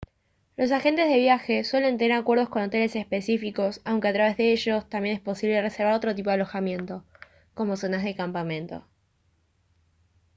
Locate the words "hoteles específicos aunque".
2.63-4.07